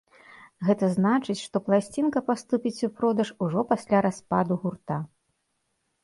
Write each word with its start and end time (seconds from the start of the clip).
Гэта 0.67 0.87
значыць, 0.93 1.41
што 1.47 1.57
пласцінка 1.67 2.23
паступіць 2.29 2.85
у 2.87 2.89
продаж 3.01 3.29
ужо 3.47 3.65
пасля 3.73 3.97
распаду 4.07 4.57
гурта. 4.63 4.97